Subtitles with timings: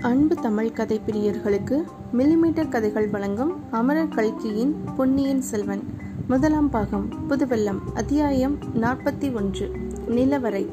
[0.00, 1.82] அன்பு தமிழ் கதை பிரியர்களுக்கு
[2.18, 5.82] மில்லிமீட்டர் கதைகள் வழங்கும் அமரர் கல்கியின் பொன்னியின் செல்வன்.
[6.28, 9.70] முதலாம் பாகம் புதுவெல்லம் அத்தியாயம் நாற்பத்தி ஒன்று
[10.08, 10.66] நிலவரை.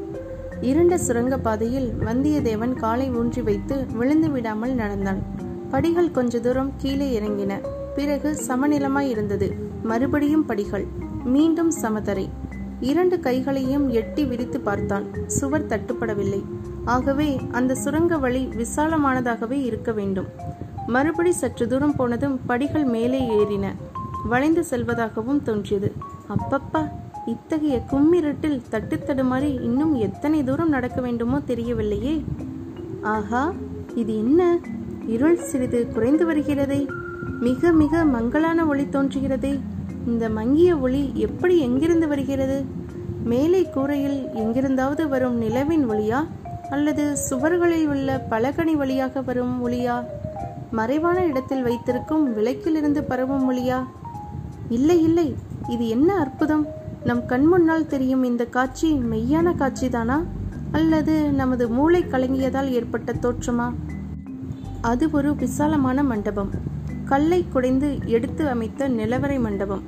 [0.62, 5.20] இருண்ட சுரங்க பாதையில் வந்தியத்தேவன் காலை ஊன்றி வைத்து விழுந்து விடாமல் நடந்தான்.
[5.70, 7.54] படிகள் கொஞ்ச தூரம் கீழே இறங்கின.
[7.96, 9.54] பிறகு சமநிலமாய் இருந்தது.
[9.84, 10.86] மறுபடியும் படிகள்.
[11.26, 12.30] மீண்டும் சமதரை.
[12.80, 15.06] இரண்டு கைகளையும் எட்டி விரித்து பார்த்தான்.
[15.28, 16.44] சுவர் தட்டுப்படவில்லை.
[16.86, 20.26] ஆகவே அந்த சுரங்க வழி விசாலமானதாகவே இருக்க வேண்டும்.
[20.88, 23.72] மறுபடி சற்று தூரம் போனதும் படிகள் மேலே ஏறின.
[24.24, 25.94] வளைந்து செல்வதாகவும் தோன்றியது.
[26.30, 26.90] அப்பப்பா
[27.26, 32.24] இத்தகைய கும்மிருட்டில் தட்டு தடுமாறி இன்னும் எத்தனை தூரம் நடக்க வேண்டுமோ தெரியவில்லையே.
[33.02, 33.54] ஆஹா
[33.96, 34.58] இது என்ன?
[35.08, 36.88] இருள் சிறிது குறைந்து வருகிறதே.
[37.40, 39.60] மிக மிக மங்கலான ஒளி தோன்றுகிறதே.
[40.08, 42.66] இந்த மங்கிய ஒளி எப்படி எங்கிருந்து வருகிறது?
[43.24, 46.28] மேலே கூரையில் எங்கிருந்தாவது வரும் நிலவின் ஒளியா?
[46.70, 50.04] அல்லது சுவர்களில் உள்ள பலகனி வழியாக வரும் ஒளியா?
[50.72, 53.84] மறைவான இடத்தில் வைத்திருக்கும் விளக்கிலிருந்து பரவும் ஒளியா?
[54.70, 55.36] இல்லை இல்லை.
[55.70, 56.68] இது என்ன அற்புதம்?
[57.04, 60.24] நம் கண் முன்னால் தெரியும் இந்த காட்சி மெய்யான காட்சிதானா?
[60.72, 63.74] அல்லது நமது மூளை கலங்கியதால் ஏற்பட்ட தோற்றமா?
[64.82, 66.50] அது ஒரு விசாலமான மண்டபம்.
[67.06, 69.82] கல்லை குடைந்து எடுத்து அமைத்த நிலவரை மண்டபம்.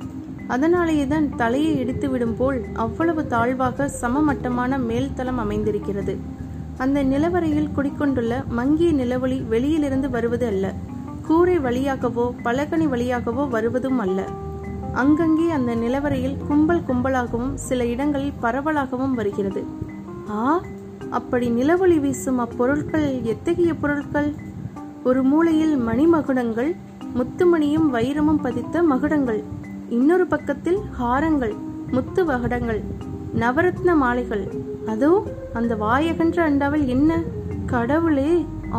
[0.47, 6.17] அதனாலேயே தான் தலையை இடித்து விடும் போல் அவ்வளவு தாழ்வாக சமமட்டமான மேல்தளம் அமைந்திருக்கிறது.
[6.77, 10.73] அந்த நிலவரையில் குடிக்கொண்டுள்ள மங்கிய நிலவொளி வெளியிலிருந்து வருவது அல்ல.
[11.27, 14.27] கூரை வழியாகவோ பலகனி வழியாகவோ வருவதும் அல்ல.
[14.93, 19.63] அங்கங்கே அந்த நிலவரையில் கும்பல் கும்பலாகவும் சில இடங்களில் பரவலாகவும் வருகிறது.
[20.29, 20.61] ஆ
[21.09, 24.35] அப்படி நிலவொளி வீசும் அப்பொருட்கள் எத்தகைய பொருட்கள்?
[25.03, 26.75] ஒரு மூலையில் மணிமகுடங்கள்
[27.15, 29.43] முத்துமணியும் வைரமும் பதித்த மகுடங்கள்
[29.89, 31.55] இன்னொரு பக்கத்தில் ஹாரங்கள்
[31.91, 32.83] முத்து வகடங்கள்
[33.35, 35.11] நவரத்ன மாலைகள் அதோ
[35.59, 37.11] அந்த வாயகன்ற அண்டாவில் என்ன?
[37.73, 38.31] கடவுளே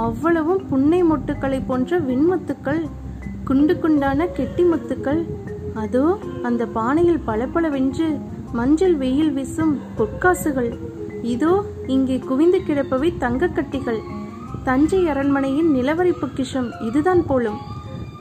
[0.04, 2.82] அவ்வளவும் புன்னை மொட்டுக்களை போன்ற வெண்முத்துக்கள்
[3.48, 5.20] குண்டு குண்டான கெட்டி முத்துக்கள்.
[5.82, 6.04] அதோ
[6.48, 8.08] அந்த பானையில் பளபளவென்று
[8.58, 10.70] மஞ்சள் வெயில் வீசும் பொற்காசுகள்.
[11.34, 11.52] இதோ
[11.94, 14.00] இங்கே குவிந்து கிடப்பவை தங்கக்கட்டிகள்
[14.68, 17.58] தஞ்சை அரண்மனையின் நிலவரி பொக்கிஷம் இதுதான் போலும்.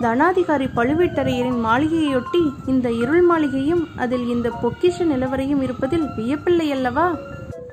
[0.03, 7.07] தனாதிகாரி பழுவேட்டரையரின் மாளிகையொட்டி இந்த இருள் மாளிகையும் அதில் இந்த பொக்கிஷ நிலவரையும் இருப்பதில் வியப்பில்லை அல்லவா?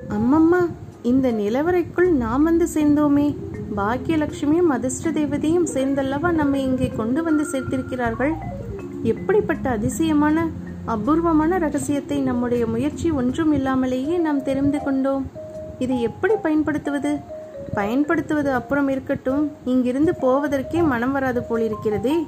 [0.09, 0.69] அம்மம்மா
[1.01, 3.37] இந்த நிலவரைக்குள் நாம் வந்து சேர்ந்தோமே.
[3.75, 8.33] பாக்கியலட்சுமியும் அதிர்ஷ்ட தேவதையும் சேர்ந்தல்லவா நம்மை இங்கே கொண்டு வந்து சேர்த்திருக்கிறார்கள்?
[9.03, 10.47] எப்படிப்பட்ட அதிசயமான
[10.85, 15.31] அபூர்வமான ரகசியத்தை நம்முடைய முயற்சி ஒன்றும் இல்லாமலேயே நாம் தெரிந்து கொண்டோம்.
[15.79, 17.19] இதை எப்படி பயன்படுத்துவது?
[17.73, 19.51] பயன்படுத்துவது அப்புறம் இருக்கட்டும்.
[19.65, 22.25] இங்கிருந்து போவதற்கே மனம் வராது போலிருக்கிறதே.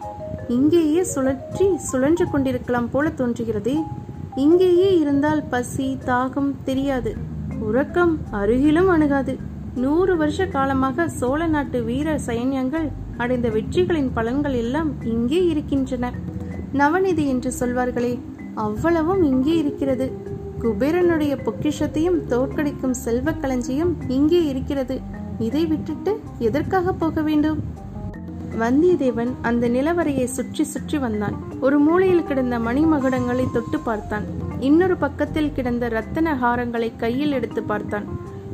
[0.48, 3.84] இங்கேயே சுழற்றி சுழன்று கொண்டிருக்கலாம் போல தோன்றுகிறதே.
[4.36, 7.36] இங்கேயே இருந்தால் பசி தாகம் தெரியாது.
[7.60, 9.38] உறக்கம் அருகிலும் அணுகாது.
[9.76, 12.88] நூறு வருஷ காலமாக சோழ நாட்டு வீர சைன்யங்கள்
[13.18, 16.12] அடைந்த வெற்றிகளின் பலன்கள் எல்லாம் இங்கே இருக்கின்றன.
[16.74, 18.20] நவநிதி என்று சொல்வார்களே
[18.54, 20.12] அவ்வளவும் இங்கே இருக்கிறது.
[20.62, 25.02] குபேரனுடைய பொக்கிஷத்தையும் தோற்கடிக்கும் செல்வ களஞ்சியம் இங்கே இருக்கிறது.
[25.40, 27.60] இதை விட்டுட்டு எதற்காக போக வேண்டும்?
[28.60, 31.36] வந்தியத்தேவன் அந்த நிலவரையை சுற்றி சுற்றி வந்தான்.
[31.60, 34.47] ஒரு மூலையில் கிடந்த மணிமகுடங்களை தொட்டு பார்த்தான்.
[34.60, 38.04] இன்னொரு பக்கத்தில் கிடந்த ரத்தன ஹாரங்களை கையில் எடுத்து பார்த்தான்.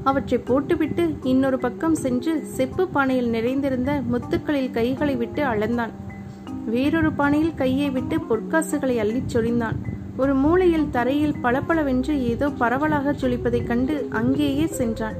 [0.04, 5.90] அவற்றை போட்டுவிட்டு இன்னொரு பக்கம் சென்று செப்பு பானையில் நிறைந்திருந்த முத்துக்களில் கைகளை விட்டு அளந்தான்.
[6.66, 9.76] வேறொரு பானையில் கையை விட்டு பொற்காசுகளை அள்ளிச் சொரிந்தான்.
[10.18, 15.16] ஒரு மூலையில் தரையில் பளபளவென்று ஏதோ பரவலாக சொலிப்பதைக் கண்டு அங்கேயே சென்றான்.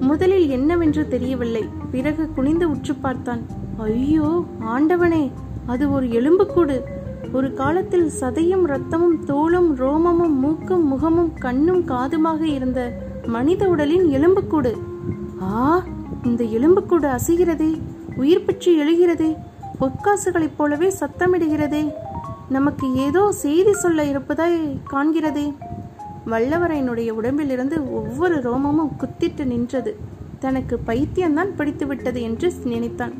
[0.00, 1.64] முதலில் என்னவென்று தெரியவில்லை.
[1.90, 3.46] பிறகு குனிந்து உற்று பார்த்தான்.
[3.76, 5.30] ஐயோ ஆண்டவனே
[5.66, 6.84] அது ஒரு எலும்புக்கூடு.
[7.32, 14.76] ஒரு காலத்தில் சதையும் ரத்தமும் தோளும் ரோமமும் மூக்கும் முகமும் கண்ணும் காதுமாக இருந்த மனித உடலின் எலும்புக்கூடு.
[15.42, 15.82] ஆ
[16.24, 17.80] இந்த எலும்புக்கூடு அசைகிறதே
[18.16, 19.36] உயிர் பெற்று எழுகிறதே
[19.80, 21.92] பொற்காசுகளைப் போலவே சத்தமிடுகிறதே.
[22.48, 25.54] நமக்கு ஏதோ செய்தி சொல்ல இருப்பதாய் காண்கிறதே.
[26.26, 29.96] வல்லவரையனுடைய உடம்பிலிருந்து ஒவ்வொரு ரோமமும் குத்திட்டு நின்றது.
[30.38, 33.12] தனக்கு பைத்தியம்தான் பிடித்துவிட்டது என்று நினைத்தான்.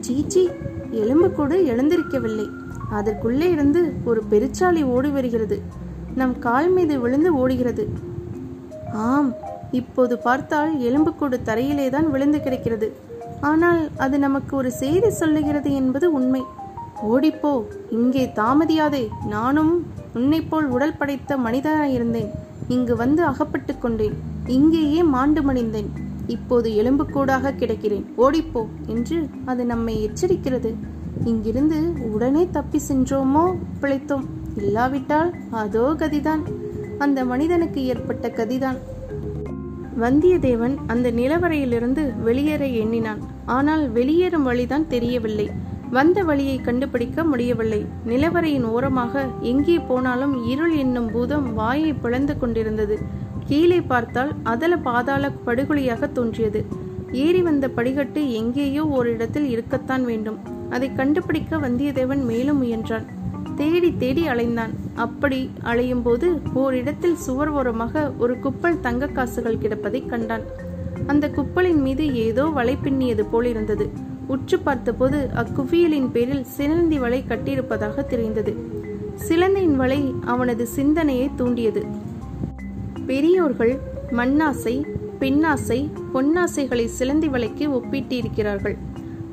[0.00, 0.48] சீச்சி
[0.90, 2.48] எலும்புக்கூடு எழுந்திருக்கவில்லை.
[2.98, 3.80] அதற்குள்ளே இருந்து
[4.10, 5.56] ஒரு பெருச்சாளி ஓடி வருகிறது.
[6.20, 7.84] நம் கால் மீது விழுந்து ஓடுகிறது.
[9.08, 9.30] ஆம்
[9.80, 12.88] இப்போது பார்த்தால் எலும்புக்கூடு தரையிலே தான் விழுந்து கிடக்கிறது.
[13.50, 16.42] ஆனால் அது நமக்கு ஒரு செய்தி சொல்லுகிறது என்பது உண்மை.
[17.12, 17.52] ஓடிப்போ
[17.98, 19.04] இங்கே தாமதியாதே
[19.34, 19.72] நானும்
[20.18, 22.30] உன்னைப்போல் உடல் படைத்த மனிதனாயிருந்தேன்.
[22.68, 24.16] இங்கு வந்து அகப்பட்டு கொண்டேன்.
[24.58, 25.90] இங்கேயே மாண்டு மடிந்தேன்.
[26.26, 28.04] இப்போது எலும்புக்கூடாக கிடக்கிறேன்.
[28.16, 30.72] ஓடிப்போ என்று அது நம்மை எச்சரிக்கிறது.
[31.24, 33.54] இங்கிருந்து உடனே தப்பி சென்றோமோ?
[33.80, 34.24] பிழைத்தோம்.
[34.56, 36.42] இல்லாவிட்டால் அதோ கதிதான்.
[36.98, 38.76] அந்த மனிதனுக்கு ஏற்பட்ட கதிதான்.
[40.00, 43.18] வந்தியத்தேவன் அந்த நிலவரையிலிருந்து வெளியேற எண்ணினான்.
[43.46, 45.50] ஆனால் வெளியேறும் வழிதான் தெரியவில்லை.
[45.90, 47.86] வந்த வழியை கண்டுபிடிக்க முடியவில்லை.
[48.06, 52.98] நிலவரையின் ஓரமாக எங்கே போனாலும் இருள் என்னும் பூதம் வாயை பிளந்து கொண்டிருந்தது.
[53.44, 56.66] கீழே பார்த்தால் அதல பாதாள படுகொலியாக தோன்றியது.
[57.12, 60.60] ஏறி வந்த படிகட்டு எங்கேயோ ஓரிடத்தில் இருக்கத்தான் வேண்டும்.
[60.72, 63.06] அதை கண்டுபிடிக்க வந்தியத்தேவன் மேலும் முயன்றான்.
[63.56, 64.72] தேடி தேடி அலைந்தான்.
[65.04, 70.46] அப்படி அலையும் போது ஓரிடத்தில் சுவர் ஓரமாக ஒரு குப்பல் தங்க காசுகள் கிடப்பதை கண்டான்.
[71.06, 73.86] அந்த குப்பலின் மீது ஏதோ வலை பின்னியது போலிருந்தது
[74.26, 78.54] உற்று பார்த்தபோது அக்குவியலின் பேரில் சிலந்தி வலை கட்டியிருப்பதாக தெரிந்தது.
[79.28, 81.82] சிலந்தியின் வலை அவனது சிந்தனையை தூண்டியது.
[83.06, 83.74] பெரியோர்கள்
[84.10, 84.74] மண்ணாசை
[85.20, 85.78] பெண்ணாசை
[86.14, 88.76] பொன்னாசைகளை சிலந்தி வலைக்கு ஒப்பிட்டிருக்கிறார்கள்.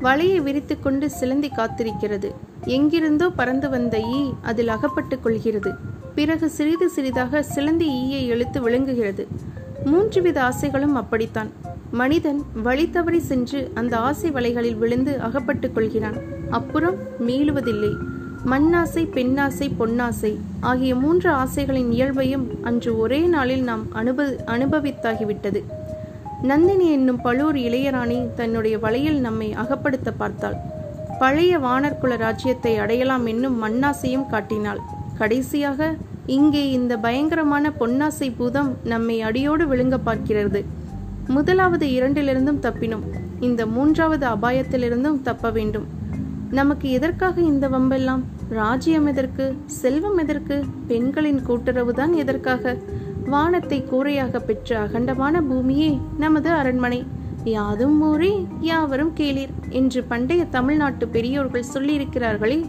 [0.01, 2.31] வலையை விரித்துக்கொண்டு சிலந்தி காத்திருக்கிறது.
[2.65, 5.73] எங்கிருந்தோ பறந்து வந்த ஈ அதில் அகப்பட்டுக் கொள்கிறது.
[6.15, 9.27] பிறகு சிறிது சிறிதாக சிலந்தி ஈயை இழுத்து விளங்குகிறது
[9.85, 11.51] மூன்று வித ஆசைகளும் அப்படித்தான்.
[11.91, 16.17] மனிதன் வழி தவறி சென்று அந்த ஆசை வலைகளில் விழுந்து அகப்பட்டுக் கொள்கிறான்.
[16.49, 16.95] அப்புறம்
[17.27, 17.93] மீளுவதில்லை.
[18.45, 25.63] மண்ணாசை பெண்ணாசை பொன்னாசை ஆகிய மூன்று ஆசைகளின் இயல்பையும் அன்று ஒரே நாளில் நாம் அனுப அனுபவித்தாகிவிட்டது.
[26.41, 30.55] நந்தினி என்னும் பழுவூர் இளையராணி தன்னுடைய வலையில் நம்மை அகப்படுத்த பார்த்தாள்.
[31.19, 34.79] பழைய வானர்குல ராஜ்யத்தை அடையலாம் என்னும் மண்ணாசையும் காட்டினாள்.
[35.17, 35.95] கடைசியாக
[36.25, 40.65] இங்கே இந்த பயங்கரமான பொன்னாசை பூதம் நம்மை அடியோடு விழுங்க பார்க்கிறது.
[41.27, 43.03] முதலாவது இரண்டிலிருந்தும் தப்பினோம்
[43.39, 45.87] இந்த மூன்றாவது அபாயத்திலிருந்தும் தப்ப வேண்டும்.
[46.51, 48.23] நமக்கு எதற்காக இந்த வம்பெல்லாம்?
[48.49, 49.55] ராஜ்யம் எதற்கு?
[49.65, 50.65] செல்வம் எதற்கு?
[50.87, 52.77] பெண்களின் கூட்டுறவுதான் எதற்காக?
[53.29, 57.05] வானத்தை கூரையாக பெற்ற அகண்டமான பூமியே நமது அரண்மனை.
[57.43, 62.65] யாதும் ஊரே யாவரும் கேளீர் என்று பண்டைய தமிழ்நாட்டு பெரியோர்கள் சொல்லியிருக்கிறார்களே.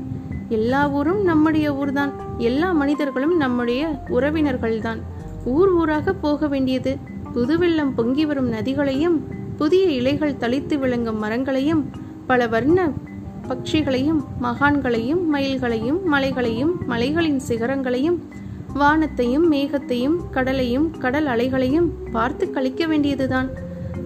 [0.48, 2.12] எல்லா ஊரும் நம்முடைய ஊர்தான்.
[2.38, 5.00] எல்லா மனிதர்களும் நம்முடைய உறவினர்கள்தான்.
[5.44, 6.96] ஊர் ஊராக போக வேண்டியது.
[7.34, 9.18] புதுவெள்ளம் பொங்கி வரும் நதிகளையும்
[9.56, 11.90] புதிய இலைகள் தளித்து விளங்கும் மரங்களையும்
[12.26, 12.92] பல வர்ண
[13.48, 18.18] பட்சிகளையும் மகான்களையும் மயில்களையும் மலைகளையும் மலைகளின் சிகரங்களையும்
[18.74, 23.50] வானத்தையும் மேகத்தையும் கடலையும் கடல் அலைகளையும் பார்த்து கழிக்க வேண்டியதுதான்.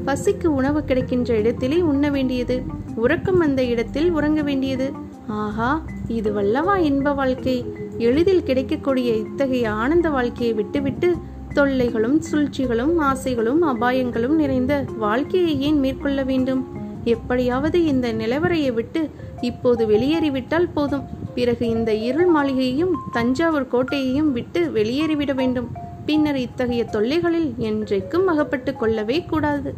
[0.07, 2.63] பசிக்கு உணவு கிடைக்கின்ற இடத்திலே உண்ண வேண்டியது.
[2.95, 4.93] உறக்கம் வந்த இடத்தில் உறங்க வேண்டியது.
[5.27, 7.65] ஆஹா இது வல்லவா இன்ப வாழ்க்கை.
[7.99, 11.17] எளிதில் கிடைக்கக்கூடிய இத்தகைய ஆனந்த வாழ்க்கையை விட்டுவிட்டு
[11.55, 16.67] தொல்லைகளும் சூழ்ச்சிகளும் ஆசைகளும் அபாயங்களும் நிறைந்த வாழ்க்கையை ஏன் மேற்கொள்ள வேண்டும்?
[17.05, 21.23] எப்படியாவது இந்த நிலவரையை விட்டு இப்போது வெளியேறிவிட்டால் போதும்.
[21.35, 25.69] பிறகு இந்த இருள் மாளிகையையும் தஞ்சாவூர் கோட்டையையும் விட்டு வெளியேறிவிட வேண்டும்.
[26.07, 29.75] பின்னர் இத்தகைய தொல்லைகளில் என்றைக்கும் அகப்பட்டு கொள்ளவே கூடாது.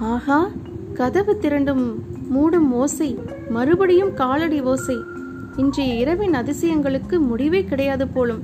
[0.00, 0.50] ஆஹா
[0.94, 1.84] கதவு திரண்டும்
[2.34, 3.18] மூடும் ஓசை
[3.48, 4.96] மறுபடியும் காலடி ஓசை.
[5.56, 8.42] இன்றைய இரவின் அதிசயங்களுக்கு முடிவே கிடையாது போலும்.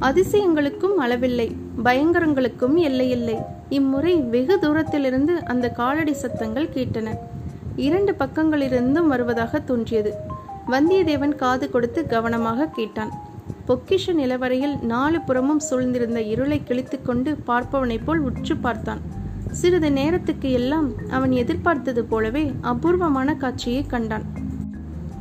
[0.00, 1.48] அதிசயங்களுக்கும் அளவில்லை
[1.84, 3.36] பயங்கரங்களுக்கும் எல்லையில்லை.
[3.68, 7.16] இம்முறை வெகு தூரத்திலிருந்து அந்த காலடி சத்தங்கள் கேட்டன.
[7.76, 10.14] இரண்டு பக்கங்களிலிருந்தும் வருவதாக தோன்றியது.
[10.70, 13.12] வந்தியத்தேவன் காது கொடுத்து கவனமாக கேட்டான்.
[13.68, 19.00] பொக்கிஷ நிலவரையில் நாலு புறமும் சூழ்ந்திருந்த இருளை கிழித்துக்கொண்டு பார்ப்பவனைப் போல் உற்று பார்த்தான்.
[19.50, 24.22] சிறிது நேரத்துக்கு எல்லாம் அவன் எதிர்பார்த்தது போலவே அபூர்வமான காட்சியை கண்டான்.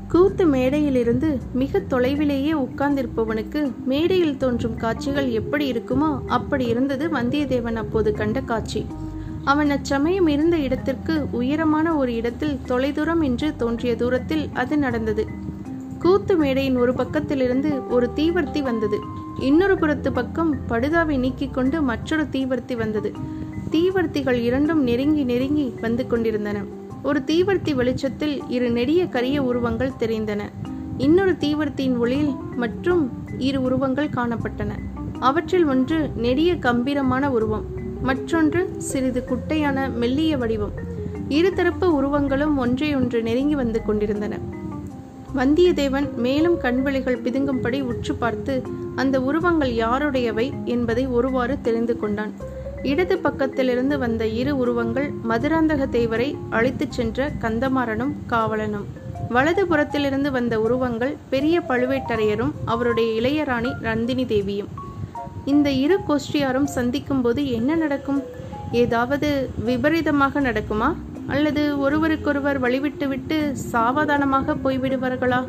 [0.08, 8.42] கூத்து மேடையிலிருந்து மிக தொலைவிலேயே உட்கார்ந்திருப்பவனுக்கு மேடையில் தோன்றும் காட்சிகள் எப்படி இருக்குமோ அப்படி இருந்தது வந்தியத்தேவன் அப்போது கண்ட
[8.42, 8.86] காட்சி.
[9.44, 15.28] அவன் அச்சமயம் இருந்த இடத்திற்கு உயரமான ஒரு இடத்தில் தொலைதூரம் என்று தோன்றிய தூரத்தில் அது நடந்தது.
[16.00, 19.00] கூத்து மேடையின் ஒரு பக்கத்திலிருந்து ஒரு தீவர்த்தி வந்தது.
[19.40, 23.14] இன்னொரு புறத்து பக்கம் படுதாவை நீக்கிக் கொண்டு மற்றொரு தீவர்த்தி வந்தது.
[23.72, 26.64] தீவர்த்திகள் இரண்டும் நெருங்கி நெருங்கி வந்து கொண்டிருந்தன.
[27.04, 30.42] ஒரு தீவர்த்தி வெளிச்சத்தில் இரு நெடிய கரிய உருவங்கள் தெரிந்தன.
[30.98, 34.72] இன்னொரு தீவர்த்தியின் ஒளியில் மற்றும் இரு உருவங்கள் காணப்பட்டன.
[35.20, 37.80] அவற்றில் ஒன்று நெடிய கம்பீரமான உருவம்.
[38.02, 40.72] மற்றொன்று சிறிது குட்டையான மெல்லிய வடிவம்.
[41.30, 44.38] இருதரப்பு உருவங்களும் ஒன்றையொன்று நெருங்கி வந்து கொண்டிருந்தன.
[45.36, 48.62] வந்தியத்தேவன் மேலும் கண்வெளிகள் பிதுங்கும்படி உற்று பார்த்து
[48.96, 52.34] அந்த உருவங்கள் யாருடையவை என்பதை ஒருவாறு தெரிந்து கொண்டான்.
[52.84, 58.86] இடது பக்கத்திலிருந்து வந்த இரு உருவங்கள் மதுராந்தக தேவரை அழைத்துச் சென்ற கந்தமாறனும் காவலனும்.
[59.30, 64.68] வலது புறத்திலிருந்து வந்த உருவங்கள் பெரிய பழுவேட்டரையரும் அவருடைய இளையராணி நந்தினி தேவியும்.
[65.46, 68.22] இந்த இரு கோஷ்டியாரும் சந்திக்கும் போது என்ன நடக்கும்?
[68.72, 70.96] ஏதாவது விபரீதமாக நடக்குமா?
[71.28, 75.48] அல்லது ஒருவருக்கொருவர் வழிவிட்டு விட்டு சாவதானமாக போய்விடுவார்களா?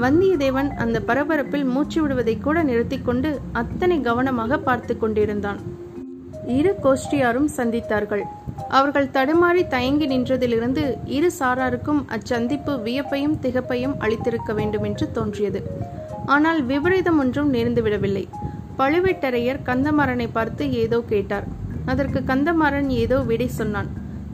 [0.00, 5.60] வந்தியத்தேவன் அந்த பரபரப்பில் மூச்சு விடுவதை கூட நிறுத்தி கொண்டு அத்தனை கவனமாக பார்த்து கொண்டிருந்தான்.
[6.46, 8.22] இரு கோஷ்டியாரும் சந்தித்தார்கள்.
[8.68, 15.62] அவர்கள் தடுமாறி தயங்கி நின்றதிலிருந்து இரு சாராருக்கும் அச்சந்திப்பு வியப்பையும் திகப்பையும் அளித்திருக்க வேண்டும் என்று தோன்றியது.
[16.26, 18.28] ஆனால் விபரீதம் ஒன்றும் நேர்ந்துவிடவில்லை
[18.78, 21.46] பழுவேட்டரையர் கந்தமாறனை பார்த்து ஏதோ கேட்டார்.
[21.92, 23.90] அதற்கு கந்தமாறன் ஏதோ விடை சொன்னான்.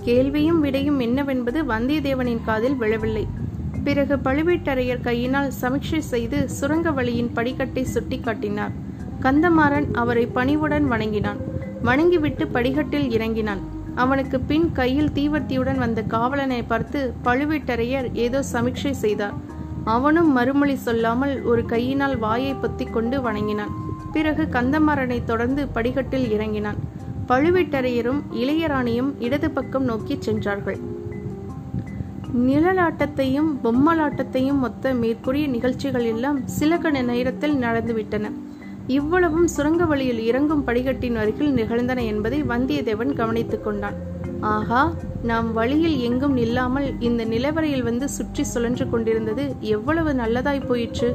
[0.07, 3.25] கேள்வியும் விடையும் என்னவென்பது வந்தியத்தேவனின் காதில் விழவில்லை.
[3.87, 8.75] பிறகு பழுவேட்டரையர் கையினால் சமீட்சை செய்து சுரங்க வழியின் படிக்கட்டை சுட்டிக்காட்டினார்
[9.25, 11.41] கந்தமாறன் அவரை பணிவுடன் வணங்கினான்.
[11.89, 13.63] வணங்கிவிட்டு படிக்கட்டில் இறங்கினான்.
[14.03, 19.37] அவனுக்கு பின் கையில் தீவர்த்தியுடன் வந்த காவலனை பார்த்து பழுவேட்டரையர் ஏதோ சமீட்சை செய்தார்.
[19.95, 23.73] அவனும் மறுமொழி சொல்லாமல் ஒரு கையினால் வாயை பொத்திக் கொண்டு வணங்கினான்.
[24.13, 26.79] பிறகு கந்தமாறனை தொடர்ந்து படிகட்டில் இறங்கினான்.
[27.29, 30.79] பழுவேட்டரையரும் இளையராணியும் இடது பக்கம் நோக்கி சென்றார்கள்.
[32.47, 38.31] நிழலாட்டத்தையும் பொம்மலாட்டத்தையும் மொத்த மேற்கூறிய நிகழ்ச்சிகள் எல்லாம் சில கண நேரத்தில் நடந்துவிட்டன.
[38.87, 43.99] இவ்வளவும் சுரங்க வழியில் இறங்கும் படிக்கட்டின் அருகில் நிகழ்ந்தன என்பதை வந்தியத்தேவன் கவனித்துக் கொண்டான்.
[44.41, 51.11] ஆகா நாம் வழியில் எங்கும் நில்லாமல் இந்த நிலவரையில் வந்து சுற்றி சுழன்று கொண்டிருந்தது எவ்வளவு நல்லதாய் போயிற்று.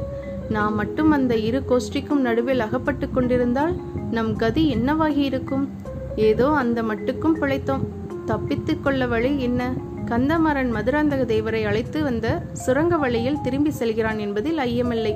[0.50, 3.76] நாம் மட்டும் அந்த இரு கோஷ்டிக்கும் நடுவில் அகப்பட்டு கொண்டிருந்தால்
[4.10, 5.70] நம் கதி என்னவாகி இருக்கும்?
[6.16, 7.80] ஏதோ அந்த மட்டுக்கும் பிழைத்தோம்.
[8.24, 9.74] தப்பித்துக் கொள்ள வழி என்ன?
[10.04, 15.14] கந்தமாறன் மதுராந்தக தேவரை அழைத்து வந்த சுரங்க வழியில் திரும்பி செல்கிறான் என்பதில் ஐயமில்லை.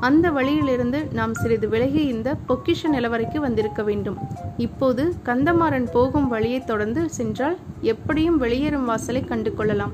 [0.00, 4.16] அந்த வழியிலிருந்து நாம் சிறிது விலகி இந்த பொக்கிஷ நிலவரைக்கு வந்திருக்க வேண்டும்.
[4.56, 9.92] இப்போது கந்தமாறன் போகும் வழியை தொடர்ந்து சென்றால் எப்படியும் வெளியேறும் வாசலை கண்டு கொள்ளலாம்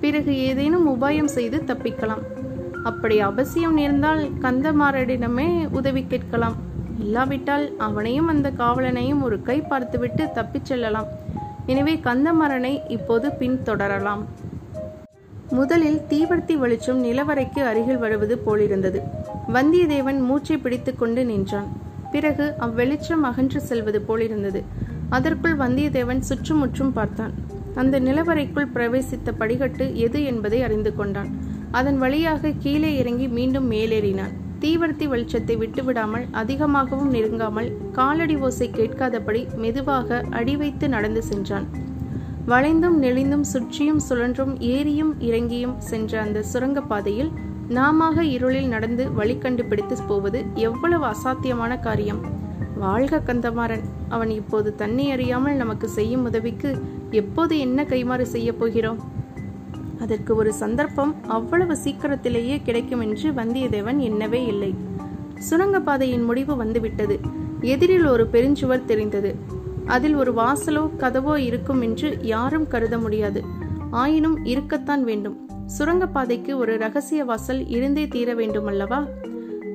[0.00, 2.22] பிறகு ஏதேனும் உபாயம் செய்து தப்பிக்கலாம்.
[2.84, 6.56] அப்படி அவசியம் நேர்ந்தால் கந்தமாரடிடமே உதவி கேட்கலாம்.
[6.98, 11.06] இல்லாவிட்டால் அவனையும் அந்த காவலனையும் ஒரு கை பார்த்துவிட்டு தப்பிச் செல்லலாம்.
[11.66, 14.22] எனவே கந்தமாறனை இப்போது பின்தொடரலாம்.
[15.50, 19.02] முதலில் தீவர்த்தி வெளிச்சம் நிலவரைக்கு அருகில் வருவது போலிருந்தது.
[19.54, 21.68] வந்தியத்தேவன் மூச்சை பிடித்து கொண்டு நின்றான்.
[22.10, 24.62] பிறகு அவ்வெளிச்சம் அகன்று செல்வது போலிருந்தது.
[25.08, 27.32] அதற்குள் வந்தியத்தேவன் சுற்றுமுற்றும் பார்த்தான்.
[27.74, 31.49] அந்த நிலவரைக்குள் பிரவேசித்த படிகட்டு எது என்பதை அறிந்து கொண்டான்.
[31.70, 34.32] அதன் வழியாக கீழே இறங்கி மீண்டும் மேலேறினான்.
[34.60, 41.66] தீவர்த்தி வெளிச்சத்தை விட்டுவிடாமல் அதிகமாகவும் நெருங்காமல் காலடி ஓசை கேட்காதபடி மெதுவாக அடி வைத்து நடந்து சென்றான்.
[42.46, 47.30] வளைந்தும் நெளிந்தும் சுற்றியும் சுழன்றும் ஏறியும் இறங்கியும் சென்ற அந்த சுரங்கப்பாதையில்
[47.68, 52.20] நாமாக இருளில் நடந்து வழி கண்டுபிடித்து போவது எவ்வளவு அசாத்தியமான காரியம்.
[52.76, 56.70] வாழ்க கந்தமாறன் அவன் இப்போது தன்னை அறியாமல் நமக்கு செய்யும் உதவிக்கு
[57.10, 59.00] எப்போது என்ன கைமாறு செய்யப் போகிறோம்?
[60.00, 64.74] அதற்கு ஒரு சந்தர்ப்பம் அவ்வளவு சீக்கிரத்திலேயே கிடைக்கும் என்று வந்தியத்தேவன் எண்ணவே இல்லை.
[65.50, 67.18] சுரங்கப்பாதையின் முடிவு வந்துவிட்டது.
[67.60, 69.32] எதிரில் ஒரு பெருஞ்சுவர் தெரிந்தது.
[69.86, 73.42] அதில் ஒரு வாசலோ கதவோ இருக்கும் என்று யாரும் கருத முடியாது.
[73.90, 75.36] ஆயினும் இருக்கத்தான் வேண்டும்.
[75.78, 79.00] சுரங்கப்பாதைக்கு ஒரு ரகசிய வாசல் இருந்தே தீர வேண்டுமல்லவா?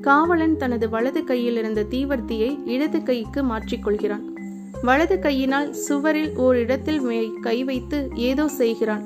[0.01, 4.25] காவலன் தனது வலது கையில் இருந்த தீவர்த்தியை இடது கைக்கு மாற்றிக்கொள்கிறான்.
[4.81, 7.01] வலது கையினால் சுவரில் ஓரிடத்தில்
[7.41, 9.05] கை வைத்து ஏதோ செய்கிறான்.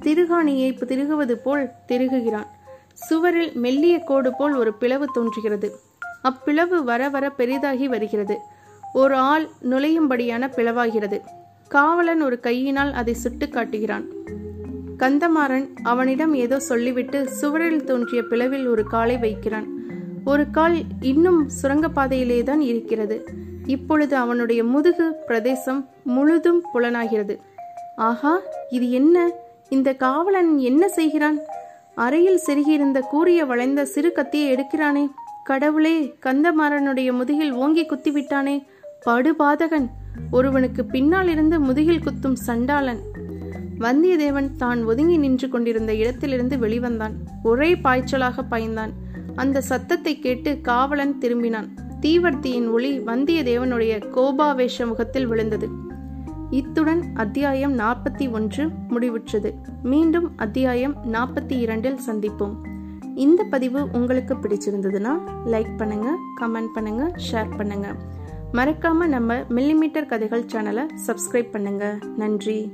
[0.00, 2.46] திருகாணியை திருகுவது போல் திருகுகிறான்.
[2.94, 5.76] சுவரில் மெல்லிய கோடு போல் ஒரு பிளவு தோன்றுகிறது.
[6.24, 8.38] அப்பிளவு வர வர பெரிதாகி வருகிறது.
[8.92, 11.20] ஒரு ஆள் நுழையும்படியான பிளவாகிறது.
[11.68, 14.06] காவலன் ஒரு கையினால் அதை சுட்டு காட்டுகிறான்.
[14.98, 19.68] கந்தமாறன் அவனிடம் ஏதோ சொல்லிவிட்டு சுவரில் தோன்றிய பிளவில் ஒரு காலை வைக்கிறான்.
[20.24, 23.24] ஒரு கால் இன்னும் சுரங்கப்பாதையிலே தான் இருக்கிறது.
[23.66, 27.40] இப்பொழுது அவனுடைய முதுகு பிரதேசம் முழுதும் புலனாகிறது.
[27.96, 28.40] ஆஹா
[28.70, 29.30] இது என்ன?
[29.70, 31.38] இந்த காவலன் என்ன செய்கிறான்?
[31.94, 35.10] அறையில் செருகியிருந்த கூறிய வளைந்த சிறு கத்தியை எடுக்கிறானே.
[35.44, 38.66] கடவுளே கந்தமாறனுடைய முதுகில் ஓங்கி குத்திவிட்டானே.
[39.06, 39.88] படுபாதகன்
[40.30, 42.98] ஒருவனுக்கு பின்னால் இருந்து முதுகில் குத்தும் சண்டாளன்.
[43.80, 47.12] வந்தியத்தேவன் தான் ஒதுங்கி நின்று கொண்டிருந்த இடத்திலிருந்து வெளிவந்தான்.
[47.42, 48.90] ஒரே பாய்ச்சலாக பாய்ந்தான்.
[49.36, 51.68] அந்த சத்தத்தை கேட்டு காவலன் திரும்பினான்.
[52.00, 55.68] தீவர்த்தியின் ஒளி வந்தியத்தேவனுடைய கோபாவேஷ முகத்தில் விழுந்தது.
[56.50, 59.54] இத்துடன் அத்தியாயம் நாற்பத்தி ஒன்று முடிவுற்றது.
[59.82, 62.54] மீண்டும் அத்தியாயம் நாற்பத்தி இரண்டில் சந்திப்போம்.
[63.14, 65.12] இந்த பதிவு உங்களுக்கு பிடிச்சிருந்ததுன்னா
[65.46, 67.94] லைக் பண்ணுங்க கமெண்ட் பண்ணுங்க ஷேர் பண்ணுங்க.
[68.52, 71.98] மறக்காம நம்ம மில்லிமீட்டர் கதைகள் சேனலை சப்ஸ்கிரைப் பண்ணுங்க.
[72.16, 72.72] நன்றி.